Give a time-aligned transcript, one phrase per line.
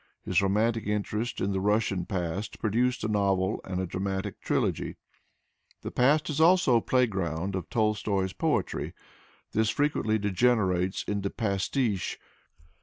[0.23, 4.95] His romantic interest in the Russian past produced a novel and a dramatic trilogy.
[5.83, 8.93] The past is also the playground of Tolstoy's poetry.
[9.51, 12.17] This frequently degenerates into pastiche.